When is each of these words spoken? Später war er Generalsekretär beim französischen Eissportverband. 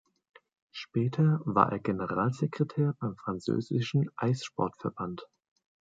Später 0.71 1.41
war 1.45 1.71
er 1.71 1.77
Generalsekretär 1.77 2.95
beim 2.99 3.15
französischen 3.17 4.09
Eissportverband. 4.15 5.27